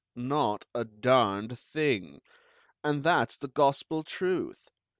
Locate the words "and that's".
2.83-3.37